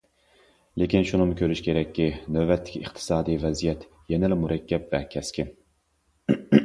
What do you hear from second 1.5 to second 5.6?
كېرەككى، نۆۋەتتىكى ئىقتىسادىي ۋەزىيەت يەنىلا مۇرەككەپ ۋە كەسكىن.